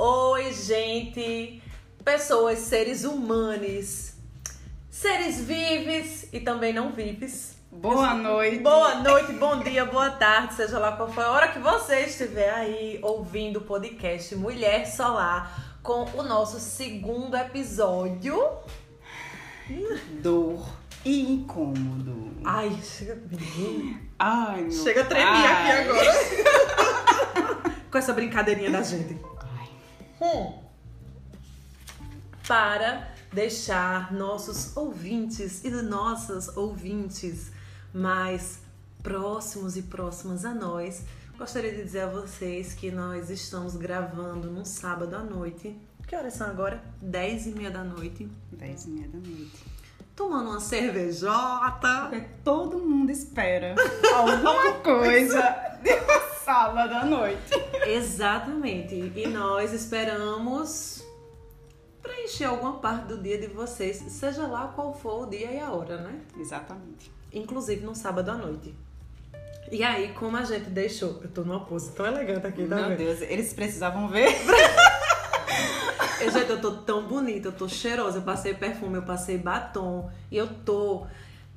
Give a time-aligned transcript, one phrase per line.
[0.00, 1.60] Oi, gente,
[2.04, 4.12] pessoas, seres humanos,
[4.88, 7.56] seres vivos e também não vivos.
[7.72, 8.58] Boa noite.
[8.60, 12.48] Boa noite, bom dia, boa tarde, seja lá qual for a hora que você estiver
[12.48, 18.40] aí ouvindo o podcast Mulher Solar com o nosso segundo episódio.
[20.22, 20.64] Dor
[21.04, 22.36] e incômodo.
[22.44, 23.20] Ai, chega.
[24.16, 25.72] Ai, meu Chega a tremer pai.
[25.72, 27.74] aqui agora.
[27.90, 29.18] com essa brincadeirinha da gente.
[30.20, 30.62] Hum.
[32.46, 37.52] Para deixar nossos ouvintes e nossas ouvintes
[37.92, 38.60] mais
[39.02, 41.04] próximos e próximas a nós,
[41.36, 45.76] gostaria de dizer a vocês que nós estamos gravando num sábado à noite.
[46.06, 46.82] Que horas são agora?
[47.02, 48.28] 10 e meia da noite.
[48.50, 49.77] dez e meia da noite.
[50.18, 52.08] Tomando uma cervejota.
[52.10, 53.76] Porque todo mundo espera
[54.12, 55.40] alguma coisa
[55.80, 57.54] de um sábado à noite.
[57.86, 59.12] Exatamente.
[59.14, 61.06] E nós esperamos
[62.02, 65.70] preencher alguma parte do dia de vocês, seja lá qual for o dia e a
[65.70, 66.20] hora, né?
[66.36, 67.12] Exatamente.
[67.32, 68.74] Inclusive no sábado à noite.
[69.70, 71.20] E aí, como a gente deixou.
[71.22, 72.98] Eu tô numa pose tão elegante aqui, tá Meu vendo?
[72.98, 74.34] Deus, eles precisavam ver.
[76.20, 80.10] Eu, gente, eu tô tão bonita, eu tô cheirosa, eu passei perfume, eu passei batom.
[80.30, 81.06] E eu tô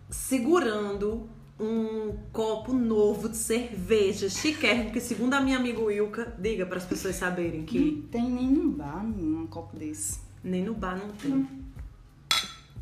[0.09, 6.77] segurando um copo novo de cerveja chiquérrimo, que segundo a minha amiga Wilka, diga para
[6.77, 10.19] as pessoas saberem que Não tem nem num bar um copo desse.
[10.43, 11.47] nem no bar não tem.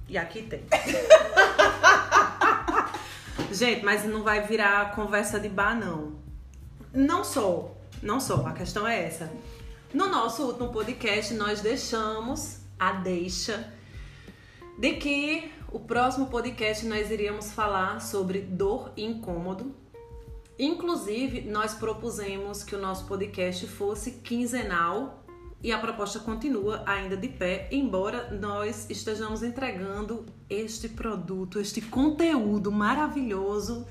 [0.08, 0.64] E aqui tem.
[3.52, 6.14] Gente, mas não vai virar conversa de bar, não.
[6.94, 9.32] Não só, não só, a questão é essa.
[9.92, 13.74] No nosso último podcast, nós deixamos a deixa
[14.78, 19.76] de que o próximo podcast nós iríamos falar sobre dor e incômodo.
[20.60, 25.24] Inclusive, nós propusemos que o nosso podcast fosse quinzenal
[25.62, 32.72] e a proposta continua ainda de pé, embora nós estejamos entregando este produto, este conteúdo
[32.72, 33.88] maravilhoso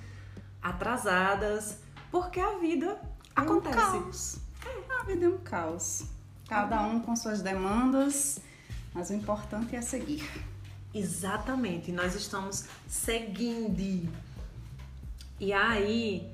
[0.63, 3.01] atrasadas, porque a vida
[3.37, 3.77] É acontece.
[3.77, 4.48] A
[5.09, 6.05] vida é um caos.
[6.47, 8.39] Cada um com suas demandas,
[8.93, 10.23] mas o importante é seguir.
[10.95, 14.11] Exatamente, nós estamos seguindo.
[15.41, 16.31] E aí,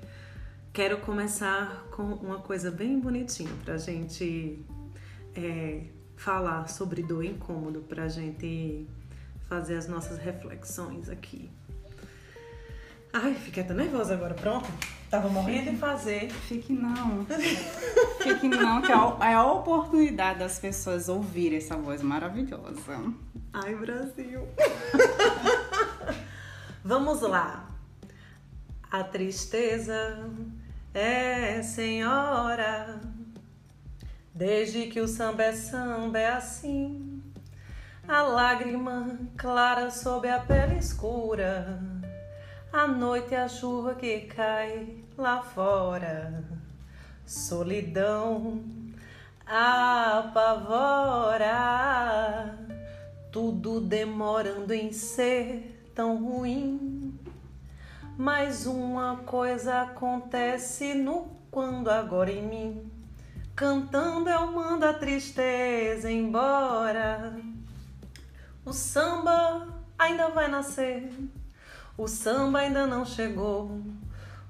[0.73, 4.59] quero começar com uma coisa bem bonitinha pra gente
[5.37, 5.85] é,
[6.17, 8.89] falar sobre dor incômodo, pra gente
[9.49, 11.49] fazer as nossas reflexões aqui.
[13.13, 14.69] Ai, fiquei até nervosa agora, pronto?
[15.15, 16.29] Tava morrendo de fazer.
[16.33, 17.25] Fique não.
[18.21, 22.81] Fique não, que é a- é a oportunidade das pessoas ouvirem essa voz maravilhosa.
[23.53, 24.49] Ai, Brasil.
[26.83, 27.71] Vamos lá.
[28.91, 30.29] A tristeza
[30.93, 33.01] é senhora.
[34.35, 37.23] Desde que o samba é samba é assim.
[38.09, 41.81] A lágrima clara sob a pele escura.
[42.73, 46.45] A noite é a chuva que cai lá fora.
[47.27, 48.63] Solidão
[49.47, 50.69] apavora.
[53.31, 57.19] Tudo demorando em ser tão ruim.
[58.17, 62.91] Mas uma coisa acontece no quando agora em mim.
[63.57, 67.37] Cantando eu mando a tristeza embora.
[68.65, 71.11] O samba ainda vai nascer.
[71.97, 73.81] O samba ainda não chegou.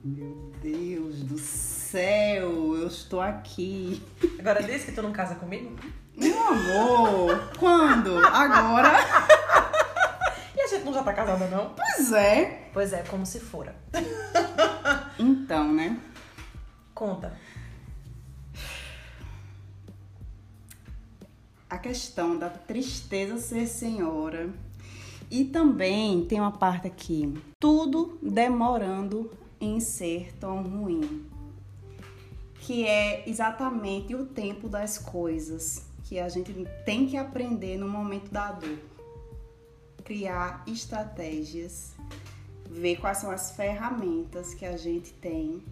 [0.03, 4.03] Meu Deus do céu, eu estou aqui.
[4.39, 5.77] Agora diz que tu não casa comigo?
[6.17, 8.17] Meu amor, quando?
[8.19, 8.93] Agora?
[10.57, 11.75] E a gente não já tá casada, não?
[11.75, 12.71] Pois é.
[12.73, 13.77] Pois é, como se fora.
[15.19, 16.01] Então, né?
[16.95, 17.39] Conta.
[21.69, 24.49] A questão da tristeza ser senhora.
[25.31, 27.35] E também tem uma parte aqui.
[27.61, 29.31] Tudo demorando
[29.61, 31.27] em ser tão ruim.
[32.61, 36.53] Que é exatamente o tempo das coisas que a gente
[36.85, 38.79] tem que aprender no momento da dor.
[40.05, 41.95] Criar estratégias,
[42.71, 45.63] ver quais são as ferramentas que a gente tem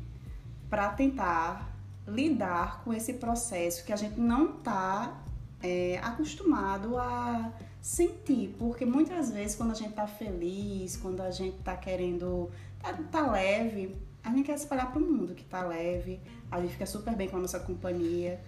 [0.69, 1.73] para tentar
[2.07, 5.23] lidar com esse processo que a gente não tá
[5.63, 11.57] é, acostumado a sentir, porque muitas vezes quando a gente tá feliz, quando a gente
[11.59, 12.51] tá querendo,
[12.83, 16.21] tá, tá leve, a gente quer espalhar para o mundo que tá leve,
[16.51, 18.41] a gente fica super bem com a nossa companhia,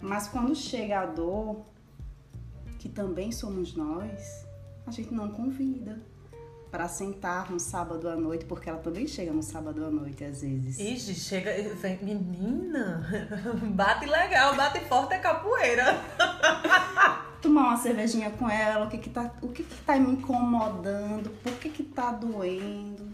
[0.00, 1.64] mas quando chega a dor,
[2.78, 4.46] que também somos nós,
[4.86, 6.00] a gente não convida
[6.70, 10.40] para sentar no sábado à noite, porque ela também chega no sábado à noite às
[10.40, 10.78] vezes.
[10.78, 13.06] Ixi, chega, vem, menina,
[13.74, 16.00] bate legal, bate forte é capoeira.
[17.42, 21.30] Tomar uma cervejinha com ela, o que que tá, o que que tá me incomodando,
[21.42, 23.10] por que que tá doendo.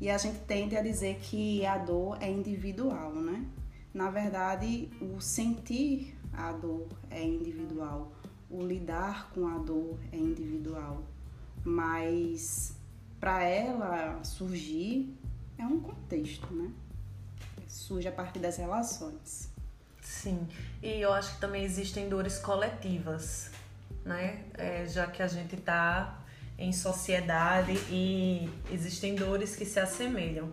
[0.00, 3.44] E a gente tende a dizer que a dor é individual, né?
[3.92, 8.12] Na verdade, o sentir a dor é individual,
[8.50, 11.02] o lidar com a dor é individual
[11.68, 12.72] mas
[13.20, 15.14] para ela surgir
[15.58, 16.70] é um contexto, né?
[17.66, 19.50] Surge a partir das relações.
[20.00, 20.48] Sim,
[20.82, 23.50] e eu acho que também existem dores coletivas,
[24.04, 24.44] né?
[24.54, 26.18] É, já que a gente está
[26.56, 30.50] em sociedade e existem dores que se assemelham.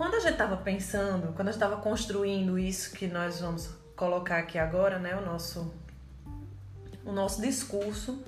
[0.00, 4.38] Quando a gente estava pensando, quando a gente estava construindo isso que nós vamos colocar
[4.38, 5.74] aqui agora, né, o nosso
[7.04, 8.24] o nosso discurso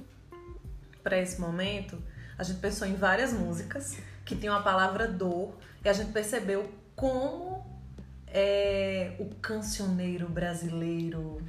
[1.03, 1.97] para esse momento,
[2.37, 6.71] a gente pensou em várias músicas que tinham a palavra dor e a gente percebeu
[6.95, 7.65] como
[8.27, 11.41] é, o cancioneiro brasileiro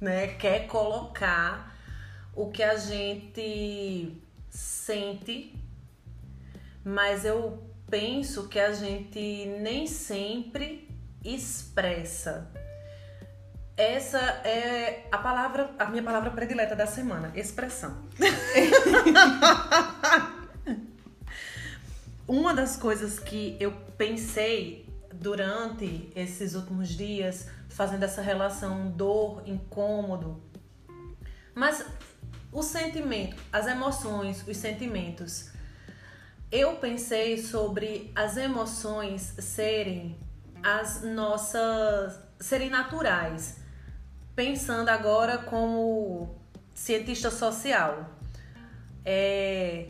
[0.00, 1.78] né, quer colocar
[2.34, 4.20] o que a gente
[4.50, 5.54] sente,
[6.84, 10.88] mas eu penso que a gente nem sempre
[11.22, 12.50] expressa.
[13.76, 17.94] Essa é a palavra, a minha palavra predileta da semana, expressão.
[22.26, 30.42] Uma das coisas que eu pensei durante esses últimos dias, fazendo essa relação dor, incômodo,
[31.54, 31.84] mas
[32.50, 35.51] o sentimento, as emoções, os sentimentos.
[36.52, 40.18] Eu pensei sobre as emoções serem
[40.62, 43.56] as nossas serem naturais
[44.36, 46.36] pensando agora como
[46.74, 48.08] cientista social,
[49.04, 49.88] é,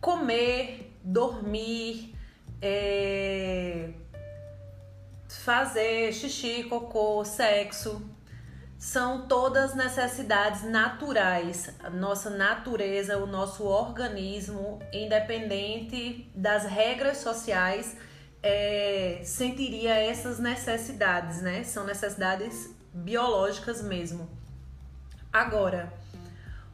[0.00, 2.14] comer, dormir,
[2.60, 3.90] é,
[5.28, 8.02] fazer xixi, cocô, sexo,
[8.84, 11.70] são todas necessidades naturais.
[11.82, 17.96] A nossa natureza, o nosso organismo, independente das regras sociais,
[18.42, 21.64] é, sentiria essas necessidades, né?
[21.64, 24.28] São necessidades biológicas mesmo.
[25.32, 25.90] Agora,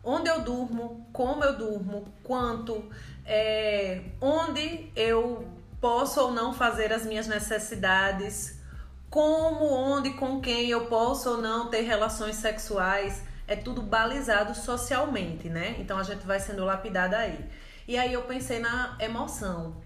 [0.02, 2.90] onde eu durmo, como eu durmo, quanto,
[3.24, 5.46] é, onde eu
[5.80, 8.59] posso ou não fazer as minhas necessidades,
[9.10, 15.48] como, onde, com quem eu posso ou não ter relações sexuais, é tudo balizado socialmente,
[15.48, 15.74] né?
[15.80, 17.44] Então a gente vai sendo lapidada aí.
[17.88, 19.82] E aí eu pensei na emoção.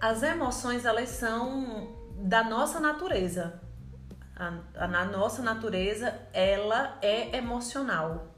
[0.00, 3.60] As emoções, elas são da nossa natureza.
[4.34, 8.34] A, a, na nossa natureza, ela é emocional.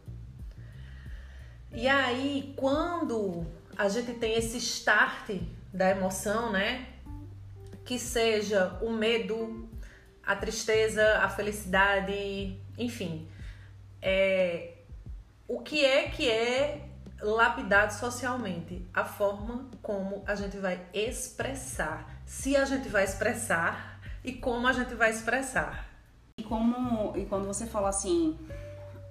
[1.73, 3.47] E aí, quando
[3.79, 5.41] a gente tem esse start
[5.73, 6.89] da emoção, né?
[7.85, 9.69] Que seja o medo,
[10.31, 13.29] a tristeza, a felicidade, enfim.
[14.01, 14.75] É,
[15.49, 16.87] o que é que é
[17.21, 18.89] lapidado socialmente?
[18.95, 22.23] A forma como a gente vai expressar.
[22.25, 25.89] Se a gente vai expressar e como a gente vai expressar.
[26.39, 28.39] E como e quando você fala assim,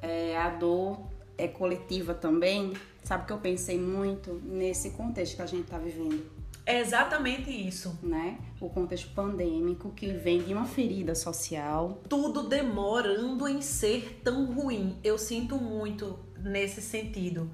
[0.02, 1.02] é, a dor
[1.38, 6.39] é coletiva também, sabe que eu pensei muito nesse contexto que a gente está vivendo.
[6.70, 7.98] É exatamente isso.
[8.04, 8.38] Né?
[8.60, 12.02] O contexto pandêmico que vem de uma ferida social.
[12.08, 14.98] Tudo demorando em ser tão ruim.
[15.04, 17.52] Eu sinto muito nesse sentido.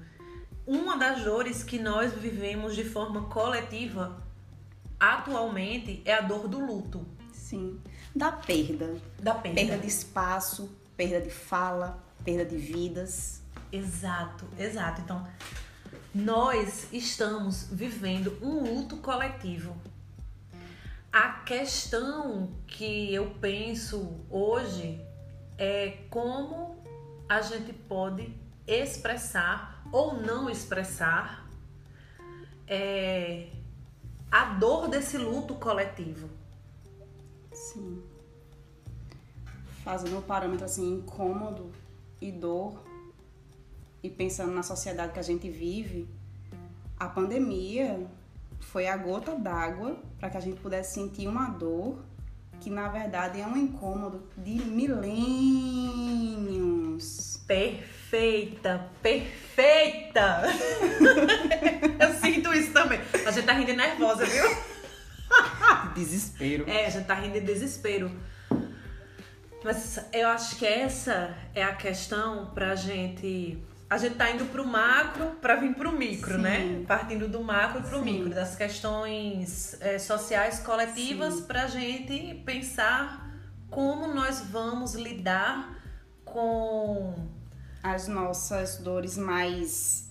[0.66, 4.22] Uma das dores que nós vivemos de forma coletiva
[4.98, 7.06] atualmente é a dor do luto.
[7.32, 7.80] Sim
[8.16, 8.96] da perda.
[9.20, 9.60] Da perda.
[9.60, 13.42] Perda de espaço, perda de fala, perda de vidas.
[13.70, 15.02] Exato, exato.
[15.02, 15.26] Então,
[16.16, 19.76] nós estamos vivendo um luto coletivo.
[21.12, 24.98] A questão que eu penso hoje
[25.58, 26.82] é como
[27.28, 28.34] a gente pode
[28.66, 31.46] expressar ou não expressar
[32.66, 33.48] é,
[34.30, 36.30] a dor desse luto coletivo.
[37.52, 38.02] Sim.
[39.84, 41.70] Fazendo um parâmetro assim, incômodo
[42.22, 42.85] e dor,
[44.06, 46.08] e pensando na sociedade que a gente vive,
[46.98, 48.06] a pandemia
[48.60, 51.98] foi a gota d'água para que a gente pudesse sentir uma dor
[52.60, 55.02] que na verdade é um incômodo de milênios.
[57.46, 60.44] Perfeita, perfeita!
[62.00, 63.00] Eu sinto isso também.
[63.26, 64.44] A gente tá rindo nervosa, viu?
[65.94, 66.64] Desespero.
[66.68, 68.10] É, a gente tá rindo de desespero.
[69.64, 73.58] Mas eu acho que essa é a questão pra gente.
[73.88, 76.40] A gente tá indo pro macro pra vir pro micro, Sim.
[76.42, 76.84] né?
[76.88, 78.04] Partindo do macro pro Sim.
[78.04, 81.42] micro, das questões é, sociais coletivas Sim.
[81.42, 83.30] pra gente pensar
[83.70, 85.76] como nós vamos lidar
[86.24, 87.14] com
[87.82, 90.06] As nossas dores mais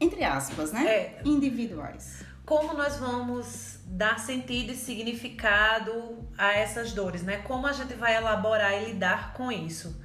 [0.00, 0.86] entre aspas, né?
[0.86, 1.20] É.
[1.24, 2.24] Individuais.
[2.46, 7.38] como nós vamos dar sentido e significado a essas dores, né?
[7.38, 10.00] Como a gente vai elaborar e lidar com isso.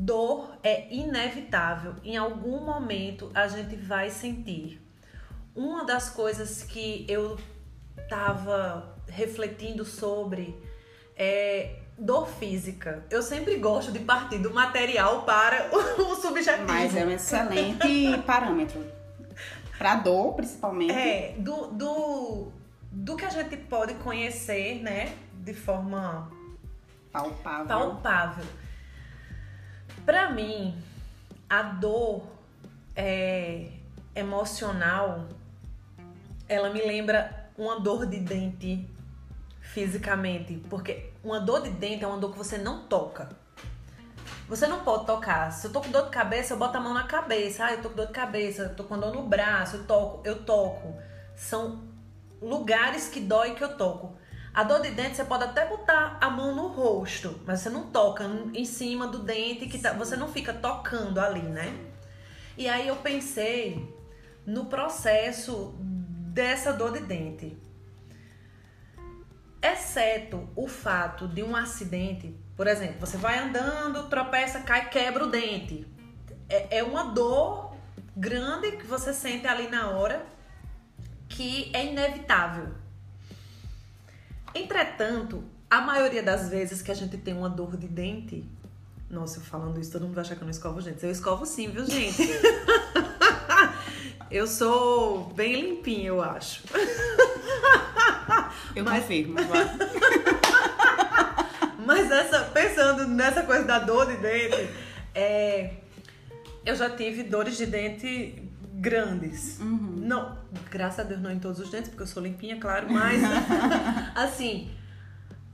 [0.00, 4.80] Dor é inevitável, em algum momento a gente vai sentir.
[5.56, 7.36] Uma das coisas que eu
[8.08, 10.56] tava refletindo sobre
[11.16, 13.04] é dor física.
[13.10, 16.68] Eu sempre gosto de partir do material para o subjetivo.
[16.68, 18.80] Mas é um excelente parâmetro.
[19.76, 20.92] Pra dor, principalmente.
[20.92, 22.52] É, do, do,
[22.92, 25.12] do que a gente pode conhecer, né?
[25.34, 26.30] De forma
[27.10, 27.66] Palpável.
[27.66, 28.44] palpável.
[30.08, 30.74] Pra mim,
[31.50, 32.22] a dor
[32.96, 33.68] é,
[34.14, 35.26] emocional,
[36.48, 38.88] ela me lembra uma dor de dente
[39.60, 40.62] fisicamente.
[40.70, 43.28] Porque uma dor de dente é uma dor que você não toca.
[44.48, 45.52] Você não pode tocar.
[45.52, 47.66] Se eu tô com dor de cabeça, eu boto a mão na cabeça.
[47.66, 50.26] Ah, eu tô com dor de cabeça, eu tô com dor no braço, eu toco,
[50.26, 50.94] eu toco.
[51.36, 51.82] São
[52.40, 54.16] lugares que dói que eu toco.
[54.58, 57.92] A dor de dente você pode até botar a mão no rosto, mas você não
[57.92, 61.72] toca em cima do dente que tá, você não fica tocando ali, né?
[62.56, 63.96] E aí eu pensei
[64.44, 67.56] no processo dessa dor de dente.
[69.62, 75.30] Exceto o fato de um acidente, por exemplo, você vai andando, tropeça, cai, quebra o
[75.30, 75.86] dente.
[76.48, 77.76] É, é uma dor
[78.16, 80.26] grande que você sente ali na hora
[81.28, 82.87] que é inevitável.
[84.54, 88.44] Entretanto, a maioria das vezes que a gente tem uma dor de dente.
[89.10, 91.02] Nossa, eu falando isso, todo mundo vai achar que eu não escovo dentes.
[91.02, 92.22] Eu escovo sim, viu, gente?
[94.30, 96.62] eu sou bem limpinha, eu acho.
[98.74, 99.36] Eu Mas- confirmo.
[101.86, 104.68] Mas essa, pensando nessa coisa da dor de dente,
[105.14, 105.70] é,
[106.64, 108.47] eu já tive dores de dente
[108.78, 109.58] grandes.
[109.60, 110.38] Não,
[110.70, 113.20] graças a Deus não em todos os dentes, porque eu sou limpinha, claro, mas
[114.14, 114.70] assim,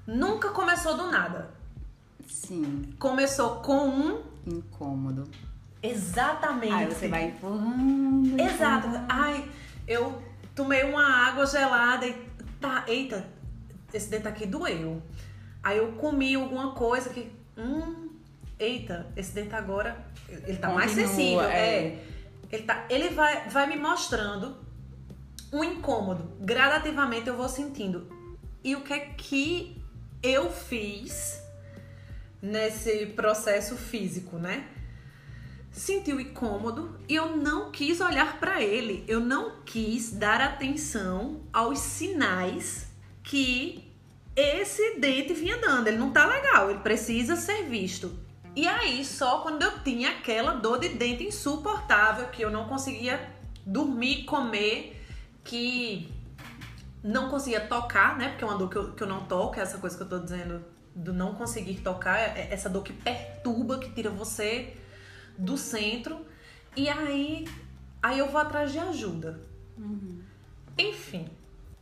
[0.06, 1.50] nunca começou do nada.
[2.26, 2.94] Sim.
[2.98, 5.24] Começou com um Incômodo.
[5.82, 6.72] exatamente.
[6.72, 8.40] Aí você vai empurrando.
[8.40, 8.88] Exato.
[8.88, 9.06] empurrando.
[9.08, 9.48] Ai,
[9.88, 10.22] eu
[10.54, 12.14] tomei uma água gelada e
[12.60, 13.26] tá, eita,
[13.92, 15.02] esse dente aqui doeu.
[15.62, 18.10] Aí eu comi alguma coisa que, hum,
[18.58, 19.96] eita, esse dente agora,
[20.28, 21.86] ele tá mais Continua, sensível, é.
[21.86, 22.04] é.
[22.54, 24.56] Ele tá, ele vai vai me mostrando
[25.52, 26.36] um incômodo.
[26.40, 28.08] Gradativamente eu vou sentindo.
[28.62, 29.82] E o que é que
[30.22, 31.42] eu fiz
[32.40, 34.68] nesse processo físico, né?
[35.74, 39.04] senti o incômodo e eu não quis olhar para ele.
[39.08, 42.86] Eu não quis dar atenção aos sinais
[43.22, 43.92] que
[44.36, 45.88] esse dente vinha dando.
[45.88, 48.16] Ele não tá legal, ele precisa ser visto.
[48.56, 53.28] E aí, só quando eu tinha aquela dor de dente insuportável, que eu não conseguia
[53.66, 55.04] dormir, comer,
[55.42, 56.12] que
[57.02, 58.28] não conseguia tocar, né?
[58.28, 60.08] Porque é uma dor que eu, que eu não toco, é essa coisa que eu
[60.08, 64.76] tô dizendo do não conseguir tocar, é essa dor que perturba, que tira você
[65.36, 66.24] do centro.
[66.76, 67.48] E aí,
[68.00, 69.40] aí eu vou atrás de ajuda.
[70.78, 71.28] Enfim,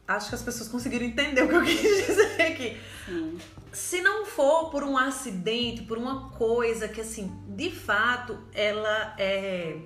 [0.09, 2.81] acho que as pessoas conseguiram entender o que eu quis dizer aqui.
[3.05, 3.38] Sim.
[3.73, 9.79] Se não for por um acidente, por uma coisa que, assim, de fato, ela é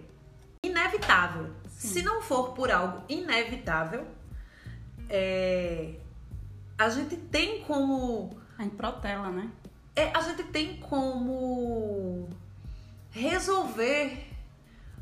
[0.64, 1.54] inevitável.
[1.68, 4.06] Se não for por algo inevitável,
[5.08, 5.94] é,
[6.76, 9.50] a gente tem como A gente protela, né?
[9.96, 12.28] é, a gente tem como
[13.10, 14.28] resolver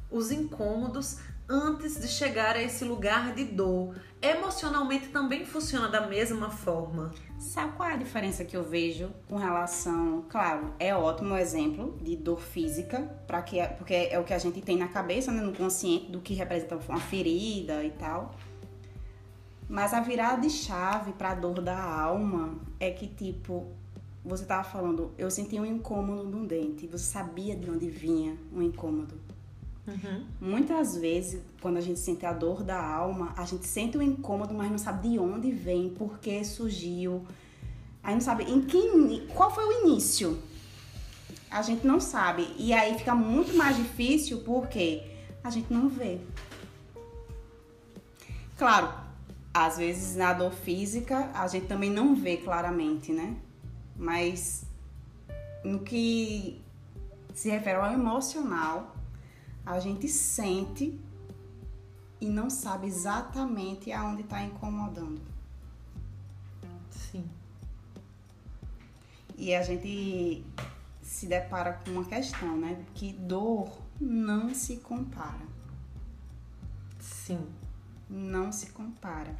[0.08, 3.94] os incômodos antes de chegar a esse lugar de dor.
[4.20, 7.12] Emocionalmente também funciona da mesma forma.
[7.38, 12.16] Sabe qual é a diferença que eu vejo com relação, claro, é ótimo exemplo de
[12.16, 15.52] dor física, para que porque é o que a gente tem na cabeça, né, no
[15.52, 18.34] consciente do que representa uma ferida e tal.
[19.68, 23.66] Mas a virada de chave para dor da alma é que tipo,
[24.24, 28.62] você tava falando, eu senti um incômodo no dente, você sabia de onde vinha o
[28.62, 29.33] incômodo.
[30.40, 34.54] Muitas vezes, quando a gente sente a dor da alma, a gente sente o incômodo,
[34.54, 37.26] mas não sabe de onde vem, por que surgiu.
[38.02, 40.38] Aí não sabe em que qual foi o início.
[41.50, 42.54] A gente não sabe.
[42.58, 45.02] E aí fica muito mais difícil porque
[45.42, 46.18] a gente não vê.
[48.56, 48.92] Claro,
[49.52, 53.36] às vezes na dor física a gente também não vê claramente, né?
[53.96, 54.64] Mas
[55.64, 56.60] no que
[57.32, 58.93] se refere ao emocional,
[59.64, 60.98] a gente sente
[62.20, 65.20] e não sabe exatamente aonde está incomodando.
[66.90, 67.28] Sim.
[69.36, 70.44] E a gente
[71.02, 72.84] se depara com uma questão, né?
[72.94, 75.46] Que dor não se compara.
[77.00, 77.46] Sim.
[78.08, 79.34] Não se compara.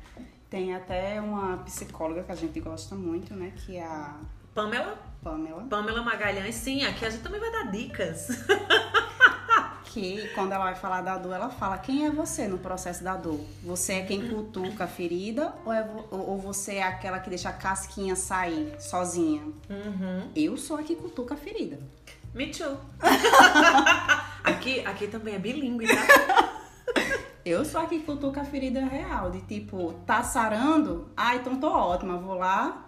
[0.51, 3.53] Tem até uma psicóloga que a gente gosta muito, né?
[3.57, 4.21] Que é a
[4.55, 4.99] Pamela?
[5.23, 5.65] Pamela.
[5.65, 8.29] Pamela Magalhães, sim, aqui a gente também vai dar dicas.
[9.95, 13.17] que quando ela vai falar da dor, ela fala quem é você no processo da
[13.17, 13.39] dor.
[13.63, 17.53] Você é quem cutuca a ferida ou, é, ou você é aquela que deixa a
[17.53, 19.43] casquinha sair sozinha?
[19.71, 20.29] Uhum.
[20.35, 21.79] Eu sou a que cutuca a ferida.
[22.35, 22.77] Me too.
[24.43, 26.51] aqui, aqui também é bilíngue, tá?
[27.45, 31.09] Eu sou a que cutuca a ferida real, de tipo, tá sarando?
[31.17, 32.85] Ah, então tô ótima, vou lá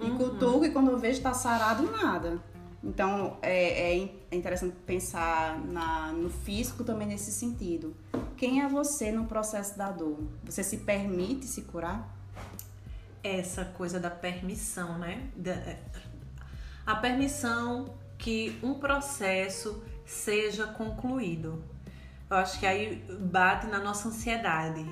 [0.00, 0.16] e Uhum.
[0.16, 2.38] cutuco e quando eu vejo tá sarado, nada.
[2.82, 7.96] Então é, é interessante pensar na, no físico também nesse sentido.
[8.36, 10.18] Quem é você no processo da dor?
[10.44, 12.14] Você se permite se curar?
[13.22, 15.28] Essa coisa da permissão, né?
[15.34, 15.76] Da-
[16.86, 21.62] a permissão que um processo seja concluído.
[22.30, 24.84] Eu acho que aí bate na nossa ansiedade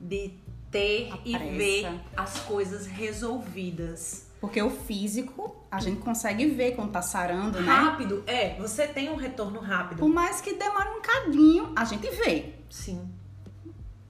[0.00, 0.32] de
[0.70, 1.82] ter e ver
[2.16, 4.26] as coisas resolvidas.
[4.44, 7.66] Porque o físico, a gente consegue ver quando tá sarando, né?
[7.66, 10.00] Rápido, é, você tem um retorno rápido.
[10.00, 12.52] Por mais que demore um cadinho, a gente vê.
[12.68, 13.10] Sim.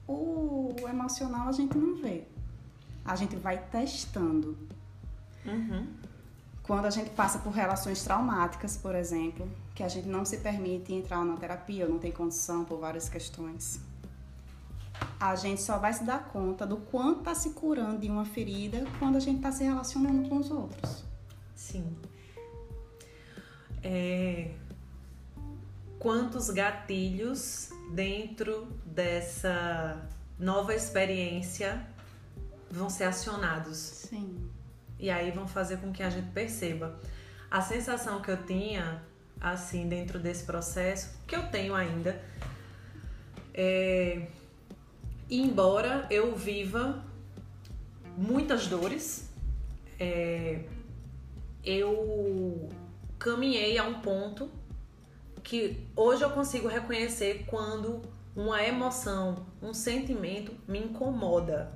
[0.05, 2.25] O emocional a gente não vê.
[3.05, 4.57] A gente vai testando.
[5.45, 5.87] Uhum.
[6.63, 10.93] Quando a gente passa por relações traumáticas, por exemplo, que a gente não se permite
[10.93, 13.79] entrar na terapia não tem condição por várias questões,
[15.19, 18.85] a gente só vai se dar conta do quanto tá se curando de uma ferida
[18.99, 21.05] quando a gente tá se relacionando com os outros.
[21.55, 21.95] Sim.
[23.83, 24.51] É,
[26.05, 31.83] Quantos gatilhos dentro dessa nova experiência
[32.69, 33.77] vão ser acionados?
[33.77, 34.47] Sim.
[34.99, 36.99] E aí vão fazer com que a gente perceba.
[37.49, 39.01] A sensação que eu tinha,
[39.41, 42.21] assim, dentro desse processo, que eu tenho ainda,
[43.51, 44.27] é.
[45.29, 47.03] Embora eu viva
[48.15, 49.27] muitas dores,
[49.99, 50.63] é,
[51.63, 52.69] eu
[53.17, 54.51] caminhei a um ponto
[55.43, 58.03] que hoje eu consigo reconhecer quando
[58.35, 61.73] uma emoção, um sentimento me incomoda.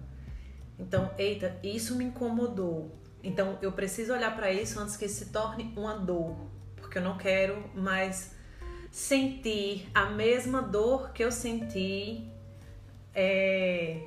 [0.77, 2.95] Então, eita, isso me incomodou.
[3.23, 6.35] Então, eu preciso olhar para isso antes que se torne uma dor,
[6.77, 8.35] porque eu não quero mais
[8.91, 12.27] sentir a mesma dor que eu senti
[13.13, 14.01] é,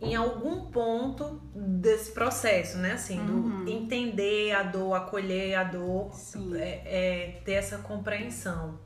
[0.00, 2.92] em algum ponto desse processo, né?
[2.92, 6.12] Assim, do entender a dor, acolher a dor,
[6.56, 8.78] é, é, ter essa compreensão.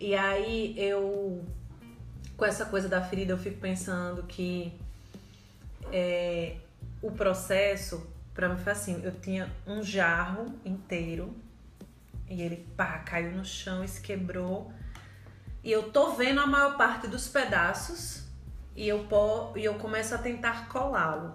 [0.00, 1.44] E aí eu,
[2.36, 4.72] com essa coisa da ferida, eu fico pensando que
[5.92, 6.56] é,
[7.00, 11.34] o processo, pra mim foi assim, eu tinha um jarro inteiro
[12.28, 14.72] e ele pá, caiu no chão e se quebrou.
[15.62, 18.24] E eu tô vendo a maior parte dos pedaços
[18.74, 19.06] e eu,
[19.56, 21.34] e eu começo a tentar colá-lo.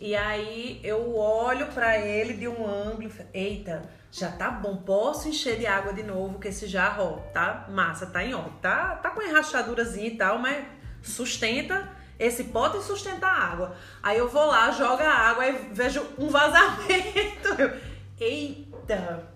[0.00, 5.58] E aí eu olho pra ele de um ângulo eita, já tá bom, posso encher
[5.58, 9.10] de água de novo, que esse jarro, ó, tá massa, tá em ó, tá, tá
[9.10, 10.64] com enrachadurazinha e tal, mas
[11.02, 13.76] sustenta, esse pote sustenta a água.
[14.02, 17.48] Aí eu vou lá, jogo a água e vejo um vazamento.
[17.58, 17.76] Eu,
[18.20, 19.28] eita,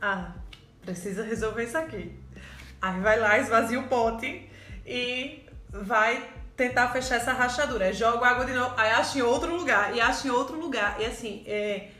[0.00, 0.32] ah,
[0.80, 2.18] precisa resolver isso aqui.
[2.80, 4.50] Aí vai lá, esvazia o pote
[4.86, 5.43] e
[5.82, 7.86] vai tentar fechar essa rachadura.
[7.86, 11.00] Aí jogo água de novo, aí acho em outro lugar, e acho em outro lugar.
[11.00, 11.90] E assim, é,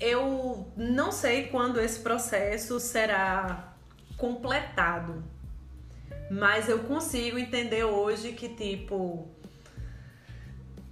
[0.00, 3.74] eu não sei quando esse processo será
[4.16, 5.22] completado.
[6.30, 9.28] Mas eu consigo entender hoje que, tipo,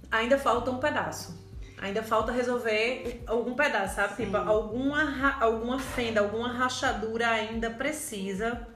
[0.09, 1.39] ainda falta um pedaço.
[1.79, 4.15] Ainda falta resolver algum pedaço, sabe?
[4.15, 4.25] Sim.
[4.25, 8.67] Tipo, alguma, alguma fenda, alguma rachadura ainda precisa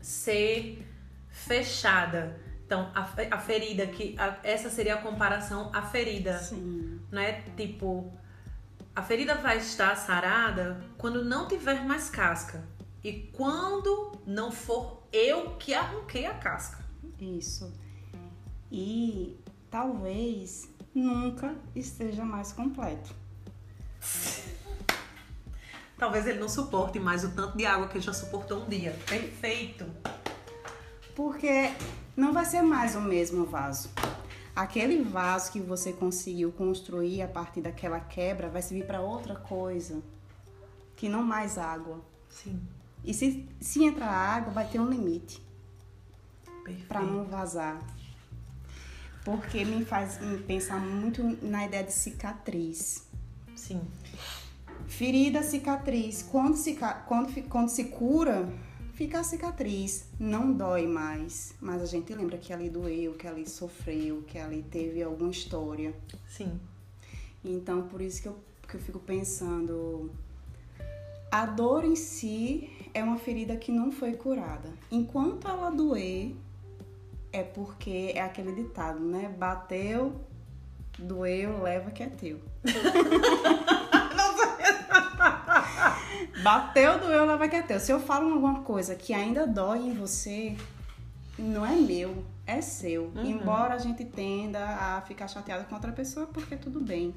[0.00, 0.87] ser
[1.48, 2.38] fechada.
[2.64, 7.00] Então, a, a ferida, que a- essa seria a comparação à ferida Sim.
[7.10, 7.42] né?
[7.56, 8.12] Tipo,
[8.94, 12.62] a ferida vai estar sarada quando não tiver mais casca.
[13.02, 16.84] E quando não for eu que arranquei a casca.
[17.18, 17.72] Isso.
[18.70, 19.38] E
[19.70, 23.14] talvez nunca esteja mais completo.
[25.96, 28.94] Talvez ele não suporte mais o tanto de água que ele já suportou um dia.
[29.06, 29.86] Perfeito.
[31.18, 31.72] Porque
[32.16, 33.90] não vai ser mais o mesmo vaso.
[34.54, 40.00] Aquele vaso que você conseguiu construir a partir daquela quebra vai servir para outra coisa,
[40.94, 42.00] que não mais água.
[42.30, 42.60] Sim.
[43.04, 45.42] E se, se entrar água, vai ter um limite
[46.86, 47.80] para não vazar.
[49.24, 53.08] Porque me faz me pensar muito na ideia de cicatriz.
[53.56, 53.82] Sim.
[54.86, 56.22] Ferida, cicatriz.
[56.22, 56.78] Quando se,
[57.08, 58.48] quando, quando se cura,
[58.98, 60.08] fica a cicatriz.
[60.18, 61.54] Não dói mais.
[61.60, 65.94] Mas a gente lembra que ali doeu, que ali sofreu, que ali teve alguma história.
[66.28, 66.58] Sim.
[67.44, 70.10] Então, por isso que eu, que eu fico pensando.
[71.30, 74.68] A dor em si é uma ferida que não foi curada.
[74.90, 76.34] Enquanto ela doer,
[77.32, 79.32] é porque é aquele ditado, né?
[79.38, 80.20] Bateu,
[80.98, 82.40] doeu, leva que é teu.
[86.42, 87.80] Bateu, doeu, leva que é teu.
[87.80, 90.56] Se eu falo alguma coisa que ainda dói em você,
[91.38, 93.12] não é meu, é seu.
[93.14, 93.24] Uhum.
[93.24, 97.14] Embora a gente tenda a ficar chateada com outra pessoa, porque tudo bem.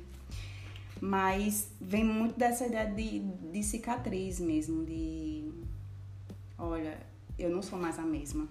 [1.00, 5.52] Mas vem muito dessa ideia de, de cicatriz mesmo, de
[6.58, 6.96] olha,
[7.40, 8.48] eu não sou mais a mesma.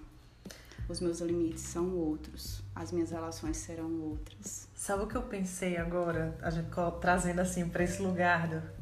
[0.89, 4.69] Os meus limites são outros, as minhas relações serão outras.
[4.75, 6.37] Sabe o que eu pensei agora?
[6.43, 6.69] A gente
[7.01, 8.80] trazendo assim pra esse lugar do...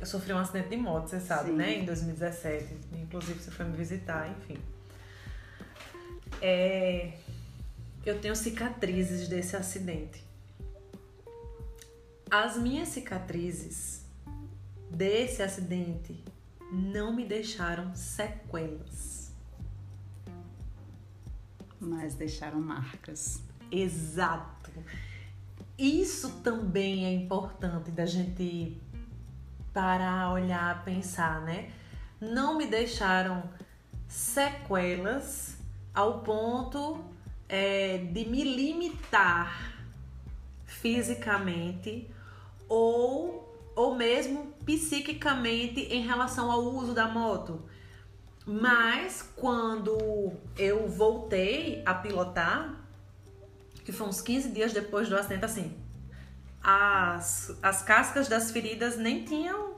[0.00, 1.56] Eu sofri um acidente de moto, você sabe, Sim.
[1.56, 1.78] né?
[1.78, 2.76] Em 2017.
[2.92, 4.58] Inclusive você foi me visitar, enfim.
[6.40, 7.18] É...
[8.06, 10.22] Eu tenho cicatrizes desse acidente.
[12.30, 14.04] As minhas cicatrizes
[14.90, 16.22] desse acidente
[16.70, 19.32] não me deixaram sequelas.
[21.80, 23.42] Mas deixaram marcas.
[23.70, 24.70] Exato.
[25.76, 28.76] Isso também é importante da gente
[29.72, 31.70] parar, olhar, pensar, né?
[32.20, 33.42] Não me deixaram
[34.06, 35.58] sequelas
[35.94, 37.04] ao ponto
[37.48, 39.78] é, de me limitar
[40.64, 42.08] fisicamente
[42.68, 47.62] ou, ou mesmo psiquicamente em relação ao uso da moto.
[48.46, 52.74] Mas quando eu voltei a pilotar,
[53.84, 55.76] que foi uns 15 dias depois do acidente, assim,
[56.68, 59.76] as, as cascas das feridas nem tinham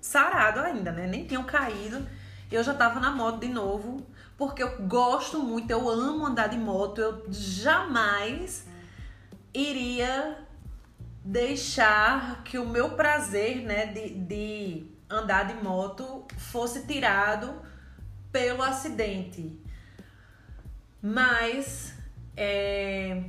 [0.00, 1.06] sarado ainda, né?
[1.06, 2.08] Nem tinham caído.
[2.50, 4.06] Eu já tava na moto de novo,
[4.38, 8.66] porque eu gosto muito, eu amo andar de moto, eu jamais
[9.52, 10.38] iria
[11.22, 17.54] deixar que o meu prazer, né, de, de andar de moto fosse tirado
[18.32, 19.60] pelo acidente.
[21.02, 21.94] Mas
[22.34, 23.24] é,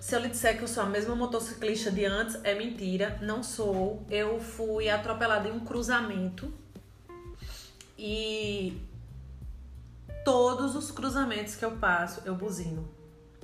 [0.00, 3.42] se eu lhe disser que eu sou a mesma motociclista de antes, é mentira, não
[3.42, 4.02] sou.
[4.08, 6.50] Eu fui atropelada em um cruzamento
[7.98, 8.80] e
[10.24, 12.88] todos os cruzamentos que eu passo, eu buzino.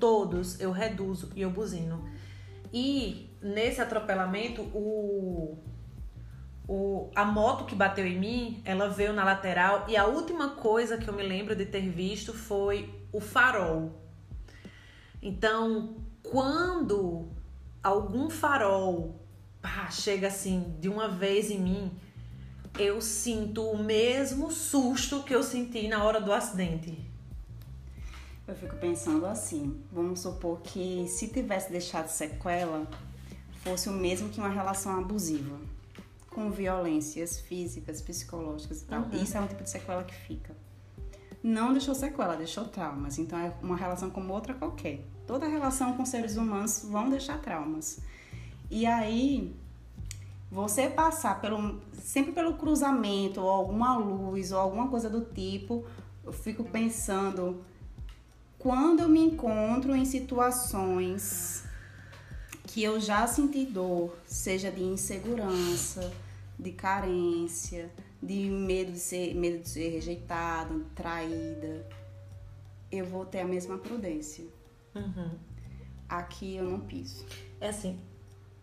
[0.01, 2.09] Todos eu reduzo e eu buzino.
[2.73, 5.59] E nesse atropelamento, o,
[6.67, 10.97] o, a moto que bateu em mim, ela veio na lateral e a última coisa
[10.97, 13.93] que eu me lembro de ter visto foi o farol.
[15.21, 17.29] Então, quando
[17.83, 19.15] algum farol
[19.61, 21.93] pá, chega assim de uma vez em mim,
[22.79, 26.99] eu sinto o mesmo susto que eu senti na hora do acidente.
[28.47, 32.87] Eu fico pensando assim, vamos supor que se tivesse deixado sequela,
[33.63, 35.59] fosse o mesmo que uma relação abusiva,
[36.31, 39.03] com violências físicas, psicológicas e tal.
[39.03, 39.23] Uhum.
[39.23, 40.55] Isso é um tipo de sequela que fica.
[41.47, 43.21] Não deixou sequela, deixou traumas.
[43.21, 45.07] Então é uma relação como outra qualquer.
[45.29, 48.01] Toda relação com seres humanos vão deixar traumas.
[48.69, 49.55] E aí,
[50.51, 55.85] você passar pelo sempre pelo cruzamento ou alguma luz ou alguma coisa do tipo,
[56.25, 57.65] eu fico pensando
[58.59, 61.63] quando eu me encontro em situações
[62.65, 66.13] que eu já senti dor, seja de insegurança,
[66.59, 67.89] de carência,
[68.23, 71.87] de medo de ser, medo de ser rejeitada, traída,
[72.91, 74.45] eu vou ter a mesma prudência.
[74.95, 75.31] Uhum.
[76.09, 77.27] Aqui eu não piso.
[77.61, 78.01] É assim,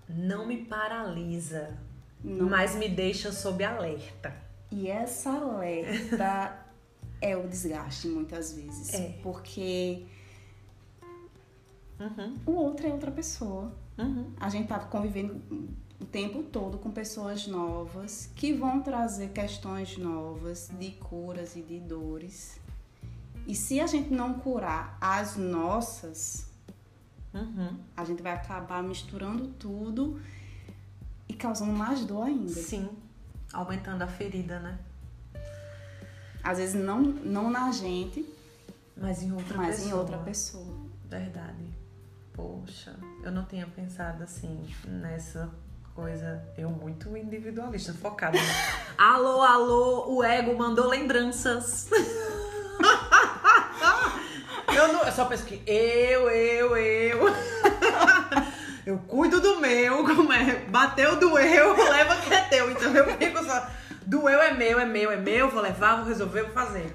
[0.09, 1.77] não me paralisa,
[2.23, 2.49] Não.
[2.49, 4.35] mas me deixa sob alerta.
[4.71, 6.59] E essa alerta
[7.21, 9.19] é o desgaste muitas vezes, É.
[9.21, 10.05] porque
[11.99, 13.71] Uhum, o outro é outra pessoa.
[13.97, 14.33] uhum.
[14.39, 15.39] A gente tá convivendo
[16.03, 21.79] o tempo todo com pessoas novas que vão trazer questões novas de curas e de
[21.79, 22.59] dores.
[23.47, 26.51] E se a gente não curar as nossas,
[27.33, 27.79] Uhum.
[27.97, 30.21] A gente vai acabar misturando tudo
[31.27, 32.53] e causando mais dor ainda.
[32.53, 32.87] Sim.
[33.51, 34.77] Aumentando a ferida, né?
[36.43, 38.23] Às vezes não, não na gente,
[38.95, 39.89] Mas em outra mas pessoa.
[39.89, 40.77] em outra pessoa.
[41.09, 41.65] Verdade.
[42.33, 45.49] Poxa, eu não tinha pensado assim nessa
[45.95, 46.43] coisa.
[46.57, 48.37] Eu muito individualista, focada.
[48.97, 51.89] alô, alô, o ego mandou lembranças.
[54.75, 57.19] eu, não, eu só penso que eu, eu, eu.
[58.85, 60.65] eu cuido do meu, como é?
[60.65, 62.71] Bateu, doeu, leva que é teu.
[62.71, 63.67] Então eu fico só.
[64.05, 66.93] Doeu é meu, é meu, é meu, vou levar, vou resolver, vou fazer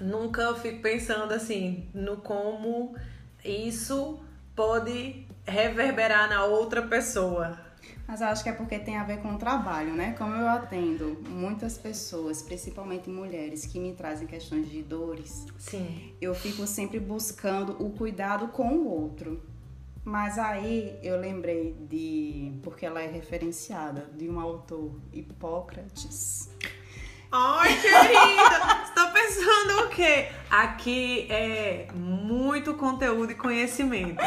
[0.00, 2.94] nunca fico pensando assim no como
[3.44, 4.20] isso
[4.54, 7.58] pode reverberar na outra pessoa.
[8.08, 10.14] Mas acho que é porque tem a ver com o trabalho, né?
[10.16, 16.14] Como eu atendo muitas pessoas, principalmente mulheres, que me trazem questões de dores, Sim.
[16.18, 19.42] eu fico sempre buscando o cuidado com o outro.
[20.02, 26.48] Mas aí eu lembrei de, porque ela é referenciada, de um autor, Hipócrates.
[27.30, 30.28] Ai, querida, você tá pensando o quê?
[30.48, 34.24] Aqui é muito conteúdo e conhecimento.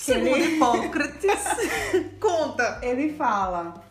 [0.00, 1.44] Segundo Hipócrates,
[2.20, 2.78] conta.
[2.82, 3.84] Ele fala: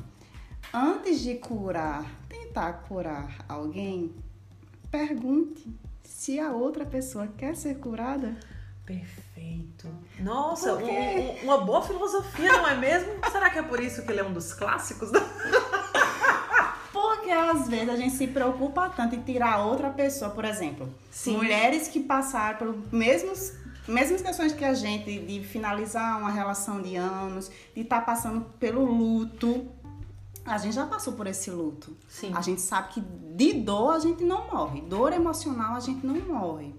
[0.74, 4.14] antes de curar, tentar curar alguém,
[4.92, 5.68] pergunte
[6.04, 8.36] se a outra pessoa quer ser curada.
[8.86, 9.88] Perfeito.
[10.20, 13.12] Nossa, um- um- uma boa filosofia, não é mesmo?
[13.32, 15.12] Será que é por isso que ele é um dos clássicos?
[16.92, 20.90] Porque às vezes a gente se preocupa tanto em tirar a outra pessoa, por exemplo,
[21.12, 21.38] Sim.
[21.38, 23.54] mulheres que passaram pelos mesmos
[23.90, 28.86] mesmas questões que a gente de finalizar uma relação de anos, de estar passando pelo
[28.86, 29.68] luto.
[30.46, 31.96] A gente já passou por esse luto.
[32.08, 32.32] Sim.
[32.34, 36.20] A gente sabe que de dor a gente não morre, dor emocional a gente não
[36.22, 36.74] morre.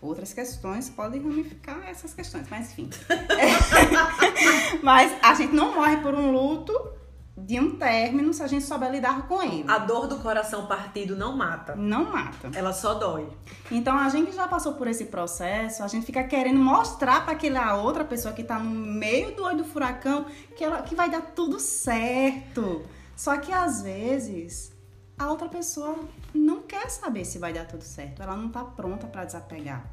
[0.00, 2.88] Outras questões podem ramificar essas questões, mas enfim.
[4.82, 6.95] mas a gente não morre por um luto
[7.36, 9.64] de um término se a gente souber lidar com ele.
[9.68, 11.76] A dor do coração partido não mata.
[11.76, 12.50] Não mata.
[12.54, 13.28] Ela só dói.
[13.70, 17.76] Então a gente já passou por esse processo, a gente fica querendo mostrar para aquela
[17.76, 20.24] outra pessoa que tá no meio do olho do furacão
[20.56, 22.86] que ela que vai dar tudo certo.
[23.14, 24.72] Só que às vezes
[25.18, 25.98] a outra pessoa
[26.34, 28.22] não quer saber se vai dar tudo certo.
[28.22, 29.84] Ela não tá pronta para desapegar.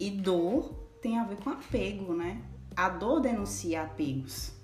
[0.00, 2.40] E dor tem a ver com apego, né?
[2.74, 4.55] A dor denuncia apegos.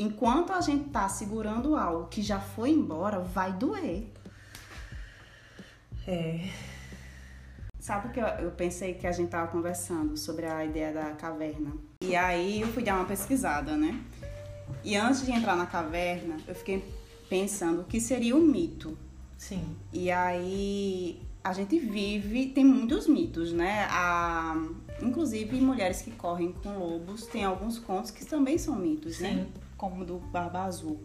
[0.00, 4.10] Enquanto a gente tá segurando algo que já foi embora, vai doer.
[6.08, 6.48] É.
[7.78, 11.10] Sabe o que eu, eu pensei que a gente tava conversando sobre a ideia da
[11.10, 11.74] caverna?
[12.02, 14.02] E aí eu fui dar uma pesquisada, né?
[14.82, 16.82] E antes de entrar na caverna, eu fiquei
[17.28, 18.96] pensando o que seria o mito.
[19.36, 19.76] Sim.
[19.92, 23.86] E aí a gente vive, tem muitos mitos, né?
[23.90, 24.56] A,
[25.02, 29.46] inclusive mulheres que correm com lobos, tem alguns contos que também são mitos, né?
[29.80, 31.00] Como do Barba Azul.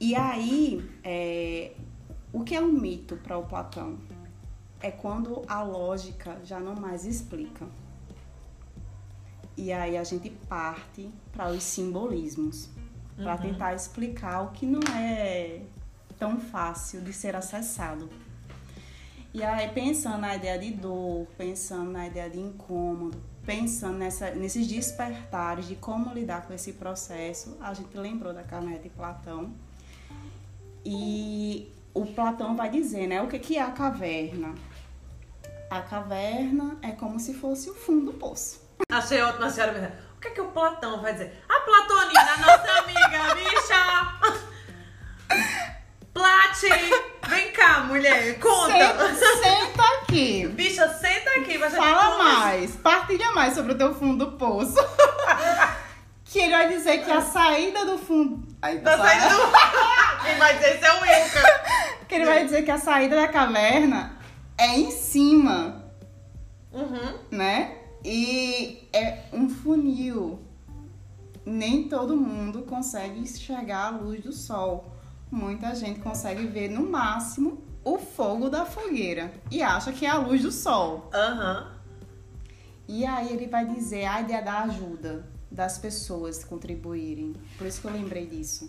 [0.00, 1.72] E aí, é,
[2.32, 3.98] o que é um mito para o Platão?
[4.80, 7.66] É quando a lógica já não mais explica.
[9.54, 12.70] E aí a gente parte para os simbolismos,
[13.16, 13.38] para Uhum.
[13.42, 15.60] tentar explicar o que não é
[16.18, 18.08] tão fácil de ser acessado.
[19.34, 24.66] E aí, pensando na ideia de dor, pensando na ideia de incômodo, pensando nessa, nesses
[24.66, 29.54] despertares de como lidar com esse processo, a gente lembrou da caverna de Platão.
[30.84, 34.54] E o Platão vai dizer, né, o que, que é a caverna?
[35.70, 38.60] A caverna é como se fosse o fundo do poço.
[38.92, 39.98] Achei ótimo a senhora.
[40.18, 41.42] O que é que o Platão vai dizer?
[41.48, 43.82] A Platonina, nossa amiga, bicha!
[46.12, 46.68] Plati!
[47.30, 48.74] Vem cá, mulher, conta!
[48.74, 49.77] Senta, senta
[50.08, 50.46] aqui.
[50.48, 54.74] Bicha, senta aqui, vai Fala mais, partilha mais sobre o teu fundo do poço.
[56.24, 58.46] que ele vai dizer que a saída do fundo.
[58.60, 59.36] Aí, Tá saindo.
[60.24, 62.04] Quem vai dizer isso é o Wilka.
[62.08, 64.16] Que ele vai dizer que a saída da caverna
[64.56, 65.84] é em cima,
[66.72, 67.18] Uhum.
[67.30, 67.76] né?
[68.04, 70.42] E é um funil.
[71.44, 74.92] Nem todo mundo consegue enxergar a luz do sol.
[75.30, 77.62] Muita gente consegue ver no máximo
[77.94, 81.10] o fogo da fogueira e acha que é a luz do sol.
[81.12, 81.74] Aham.
[82.86, 87.34] E aí ele vai dizer a ideia da ajuda das pessoas contribuírem.
[87.56, 88.68] Por isso que eu lembrei disso.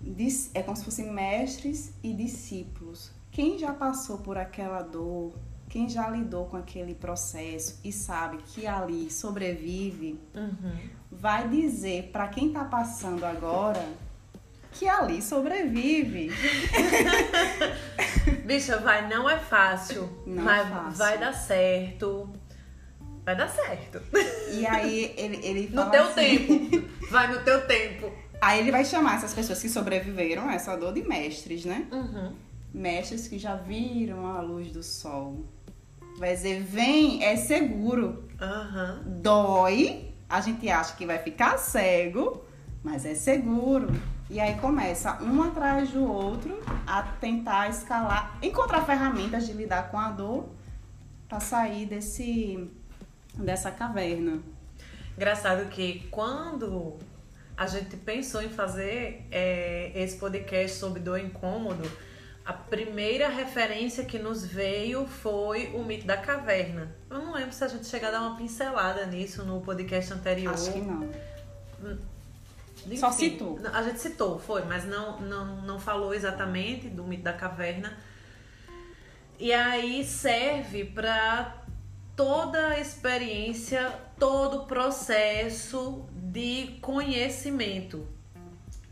[0.00, 3.10] Dis- É como se fossem mestres e discípulos.
[3.30, 5.32] Quem já passou por aquela dor,
[5.68, 10.76] quem já lidou com aquele processo e sabe que ali sobrevive, Uhum.
[11.10, 13.84] vai dizer para quem tá passando agora
[14.74, 16.30] que ali sobrevive.
[18.44, 20.08] Bicha, vai, não é fácil.
[20.26, 20.98] Não é mas fácil.
[20.98, 22.30] vai dar certo.
[23.24, 24.02] Vai dar certo.
[24.52, 26.38] E aí ele, ele fala No teu assim-
[26.70, 26.88] tempo.
[27.10, 28.12] Vai no teu tempo.
[28.40, 31.86] Aí ele vai chamar essas pessoas que sobreviveram a essa dor de mestres, né?
[31.90, 32.32] Uhum.
[32.72, 35.44] Mestres que já viram a luz do sol.
[36.18, 38.28] Vai dizer, vem, é seguro.
[38.40, 39.02] Aham.
[39.06, 42.44] Dói, a gente acha que vai ficar cego,
[42.82, 43.88] mas é seguro.
[44.34, 49.96] E aí começa um atrás do outro a tentar escalar, encontrar ferramentas de lidar com
[49.96, 50.48] a dor
[51.28, 52.68] para sair desse
[53.32, 54.42] dessa caverna.
[55.16, 56.98] Engraçado que quando
[57.56, 61.88] a gente pensou em fazer é, esse podcast sobre dor incômodo,
[62.44, 66.92] a primeira referência que nos veio foi o mito da caverna.
[67.08, 70.54] Eu não lembro se a gente chegou a dar uma pincelada nisso no podcast anterior.
[70.54, 71.08] Acho que não.
[72.86, 73.58] Enfim, Só citou.
[73.72, 77.96] A gente citou, foi, mas não, não, não falou exatamente do mito da caverna.
[79.38, 81.64] E aí serve para
[82.16, 88.06] toda a experiência, todo o processo de conhecimento,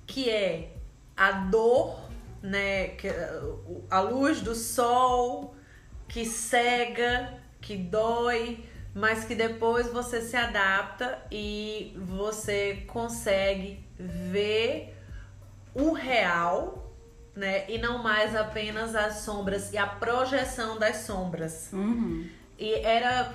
[0.06, 0.72] que é
[1.16, 2.10] a dor,
[2.42, 2.96] né,
[3.88, 5.54] a luz do sol
[6.08, 14.96] que cega, que dói, mas que depois você se adapta e você consegue ver
[15.74, 16.94] o real,
[17.34, 21.70] né, e não mais apenas as sombras e a projeção das sombras.
[21.72, 22.28] Uhum.
[22.58, 23.32] E era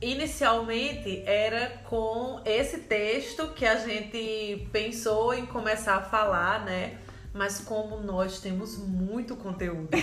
[0.00, 6.98] inicialmente era com esse texto que a gente pensou em começar a falar, né?
[7.34, 9.90] Mas como nós temos muito conteúdo,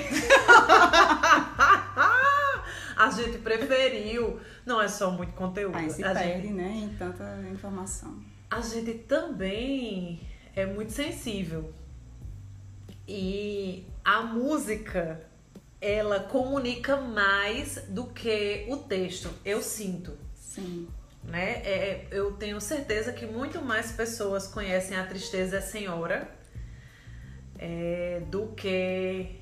[2.95, 4.39] a gente preferiu.
[4.65, 5.75] Não é só muito conteúdo.
[5.77, 8.34] Aí se a, perde, gente, né, em tanta informação.
[8.55, 10.21] A gente também
[10.55, 11.73] é muito sensível.
[13.05, 15.21] E a música,
[15.81, 20.17] ela comunica mais do que o texto, eu sinto.
[20.35, 20.87] Sim.
[21.21, 21.61] né?
[21.65, 26.33] É, eu tenho certeza que muito mais pessoas conhecem a Tristeza é Senhora
[27.59, 29.35] é, do que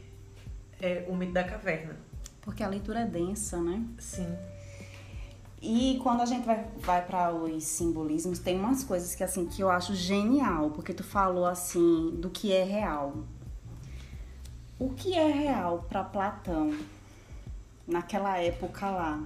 [0.82, 1.96] é, o Mito da Caverna.
[2.42, 3.86] Porque a leitura é densa, né?
[4.00, 4.36] Sim.
[5.66, 9.62] E quando a gente vai, vai para os simbolismos, tem umas coisas que assim que
[9.62, 13.24] eu acho genial, porque tu falou assim do que é real.
[14.78, 16.78] O que é real para Platão
[17.88, 19.26] naquela época lá?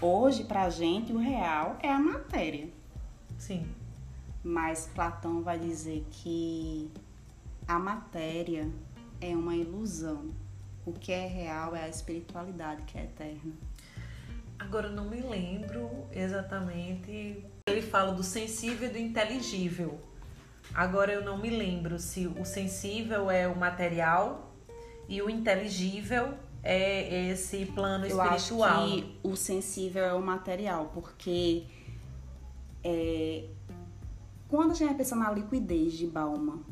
[0.00, 2.70] Hoje pra gente o real é a matéria,
[3.36, 3.66] Sim.
[4.42, 6.90] mas Platão vai dizer que
[7.68, 8.66] a matéria
[9.20, 10.30] é uma ilusão.
[10.86, 13.52] O que é real é a espiritualidade que é eterna.
[14.62, 17.44] Agora eu não me lembro exatamente.
[17.66, 20.00] Ele fala do sensível e do inteligível.
[20.72, 24.54] Agora eu não me lembro se o sensível é o material
[25.08, 28.86] e o inteligível é esse plano Eu acho espiritual.
[28.86, 31.64] que o sensível é o material, porque
[32.84, 33.46] é,
[34.48, 36.62] quando a gente vai pensar na liquidez de Balma,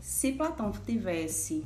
[0.00, 1.64] se Platão tivesse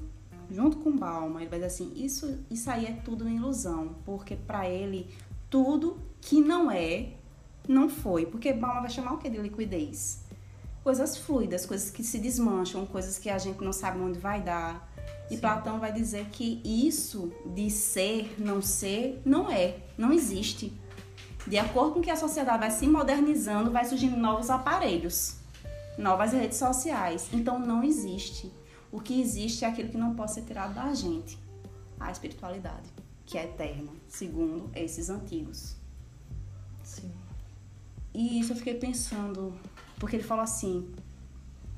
[0.51, 4.37] junto com Balma, ele vai dizer assim, isso, isso aí é tudo uma ilusão, porque
[4.37, 5.09] para ele
[5.51, 7.13] tudo que não é,
[7.69, 10.25] não foi, porque Balma vai chamar o que de liquidez?
[10.83, 14.93] Coisas fluidas, coisas que se desmancham, coisas que a gente não sabe onde vai dar.
[15.31, 15.41] E Sim.
[15.41, 20.73] Platão vai dizer que isso de ser, não ser, não é, não existe.
[21.47, 25.37] De acordo com que a sociedade vai se modernizando, vai surgindo novos aparelhos,
[25.97, 27.29] novas redes sociais.
[27.33, 28.53] Então não existe.
[28.95, 31.37] O que existe é aquilo que não pode ser tirado da gente,
[31.99, 32.89] a espiritualidade,
[33.27, 35.75] que é eterna, segundo esses antigos.
[36.81, 37.11] Sim.
[38.15, 39.53] E isso eu fiquei pensando,
[39.99, 40.95] porque ele fala assim: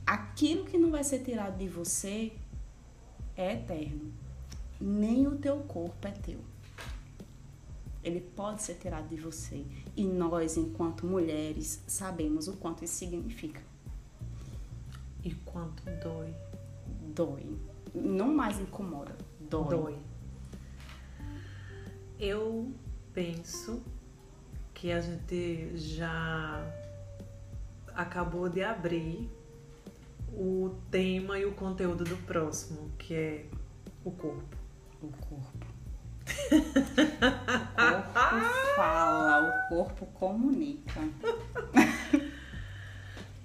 [0.06, 2.34] aquilo que não vai ser tirado de você
[3.34, 4.12] é eterno.
[4.78, 6.40] Nem o teu corpo é teu.
[8.04, 9.64] Ele pode ser tirado de você.
[9.96, 13.62] E nós, enquanto mulheres, sabemos o quanto isso significa.
[15.24, 16.45] E quanto dói.
[17.16, 17.58] Dói.
[17.94, 19.16] Não mais incomoda.
[19.40, 19.68] Dói.
[19.70, 19.98] dói.
[22.20, 22.70] Eu
[23.14, 23.82] penso
[24.74, 26.62] que a gente já
[27.94, 29.30] acabou de abrir
[30.30, 33.46] o tema e o conteúdo do próximo, que é
[34.04, 34.54] o corpo.
[35.00, 35.66] O corpo.
[36.52, 41.00] o corpo fala, o corpo comunica.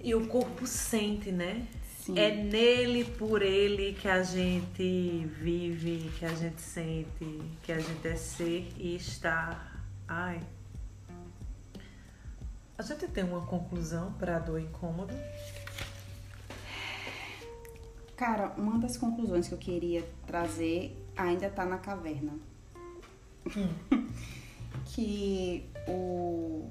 [0.04, 1.66] E o corpo sente, né?
[2.02, 2.18] Sim.
[2.18, 8.08] É nele, por ele, que a gente vive, que a gente sente, que a gente
[8.08, 9.86] é ser e estar.
[10.08, 10.42] Ai.
[12.76, 15.14] A gente tem uma conclusão para a dor incômoda?
[18.18, 22.34] Cara, uma das conclusões que eu queria trazer ainda tá na caverna.
[24.86, 26.68] que o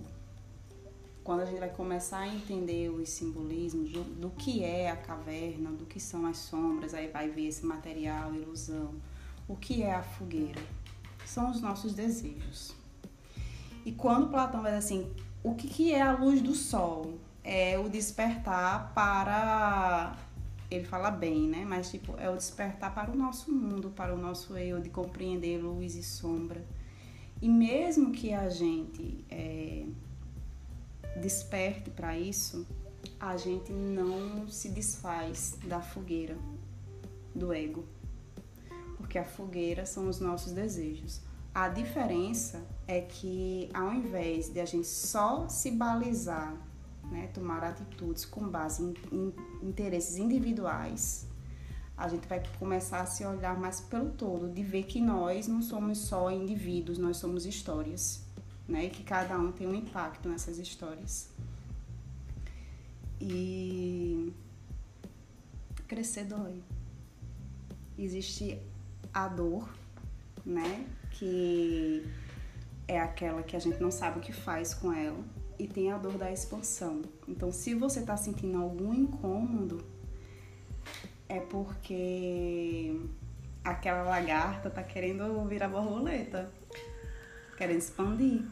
[1.23, 5.71] quando a gente vai começar a entender os simbolismos do, do, que é a caverna,
[5.71, 8.95] do que são as sombras, aí vai ver esse material, ilusão.
[9.47, 10.62] O que é a fogueira?
[11.27, 12.75] São os nossos desejos.
[13.85, 15.12] E quando Platão vai dizer assim,
[15.43, 17.18] o que, que é a luz do sol?
[17.43, 20.16] É o despertar para.
[20.71, 21.64] Ele fala bem, né?
[21.66, 25.59] Mas, tipo, é o despertar para o nosso mundo, para o nosso eu, de compreender
[25.59, 26.64] luz e sombra.
[27.43, 29.87] E mesmo que a gente é,
[31.16, 32.66] desperte para isso,
[33.18, 36.36] a gente não se desfaz da fogueira
[37.34, 37.84] do ego.
[38.96, 41.20] Porque a fogueira são os nossos desejos.
[41.54, 46.54] A diferença é que ao invés de a gente só se balizar,
[47.11, 49.34] né, tomar atitudes com base em, em
[49.68, 51.26] interesses individuais,
[51.96, 55.61] a gente vai começar a se olhar mais pelo todo, de ver que nós não
[55.61, 58.24] somos só indivíduos, nós somos histórias,
[58.71, 61.29] né, e que cada um tem um impacto nessas histórias.
[63.21, 64.33] E
[65.87, 66.62] crescer dói.
[67.99, 68.59] Existe
[69.12, 69.68] a dor,
[70.47, 70.87] né?
[71.11, 72.07] que
[72.89, 75.23] é aquela que a gente não sabe o que faz com ela,
[75.59, 77.03] e tem a dor da expansão.
[77.29, 79.85] Então, se você está sentindo algum incômodo,
[81.29, 82.99] é porque
[83.62, 86.51] aquela lagarta está querendo virar borboleta,
[87.59, 88.43] querendo expandir.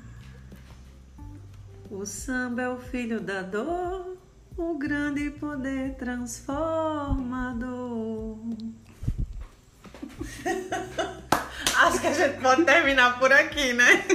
[1.91, 4.19] O samba é o filho da dor,
[4.59, 8.37] o grande poder transformador.
[11.77, 14.05] Acho que a gente pode terminar por aqui, né?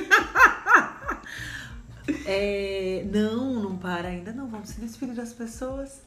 [2.25, 4.47] É, não, não para ainda não.
[4.47, 6.01] Vamos se despedir das pessoas.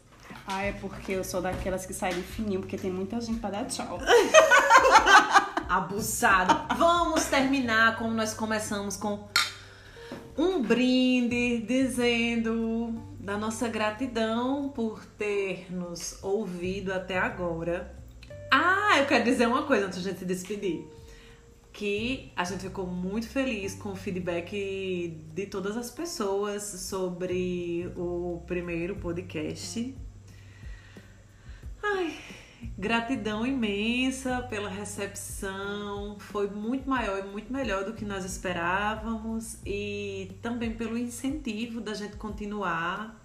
[0.47, 3.51] Ah, é porque eu sou daquelas que saem de fininho, porque tem muita gente pra
[3.51, 3.99] dar tchau.
[5.69, 6.75] Abusado.
[6.77, 9.27] Vamos terminar como nós começamos com
[10.37, 17.95] um brinde dizendo da nossa gratidão por ter nos ouvido até agora.
[18.51, 20.97] Ah, eu quero dizer uma coisa antes de a gente se despedir
[21.77, 28.43] que a gente ficou muito feliz com o feedback de todas as pessoas sobre o
[28.47, 29.95] primeiro podcast.
[31.83, 32.17] Ai,
[32.79, 40.33] gratidão imensa pela recepção, foi muito maior e muito melhor do que nós esperávamos e
[40.43, 43.23] também pelo incentivo da gente continuar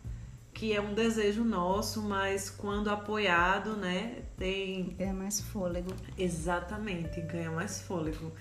[0.54, 5.92] que é um desejo nosso, mas quando apoiado, né, tem ganha mais fôlego.
[6.18, 8.32] Exatamente, ganha mais fôlego.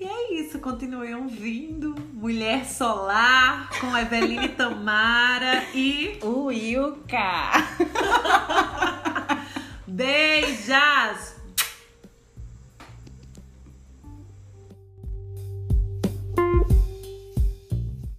[0.00, 7.50] E é isso, continuem ouvindo Mulher Solar com Eveline Tamara e o Yuka.
[9.90, 11.39] Beijas!